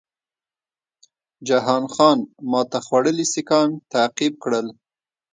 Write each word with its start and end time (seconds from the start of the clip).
جهان 1.47 1.83
خان 1.93 2.17
ماته 2.51 2.79
خوړلي 2.85 3.25
سیکهان 3.33 3.69
تعقیب 3.93 4.33
کړل. 4.43 4.67